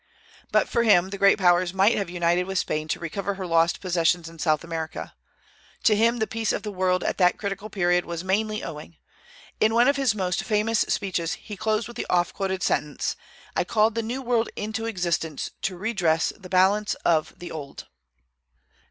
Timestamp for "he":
11.33-11.55